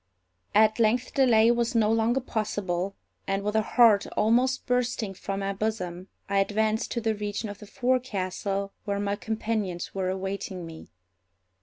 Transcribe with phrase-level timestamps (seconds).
[0.55, 2.95] At length delay was no longer possible,
[3.27, 7.59] and, with a heart almost bursting from my bosom, I advanced to the region of
[7.59, 10.89] the forecastle, where my companions were awaiting me.